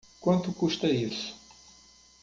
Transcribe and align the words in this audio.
Quanto 0.23 0.51
custa 0.51 0.87
isso? 1.07 1.27